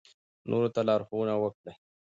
[0.49, 1.73] نورو ته لارښوونه وکړئ.